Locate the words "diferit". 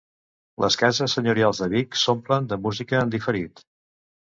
3.19-3.69